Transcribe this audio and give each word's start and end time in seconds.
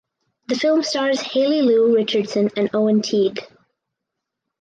The 0.47 0.55
film 0.55 0.81
stars 0.81 1.21
Haley 1.21 1.61
Lu 1.61 1.95
Richardson 1.95 2.49
and 2.57 2.71
Owen 2.73 3.03
Teague. 3.03 3.39